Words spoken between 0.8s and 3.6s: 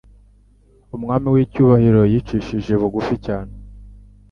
Umwami w'icyubahiro yicishije bugufi cyane